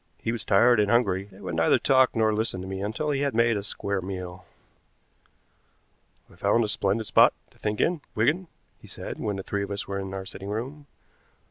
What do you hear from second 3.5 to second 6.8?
a square meal. "I found a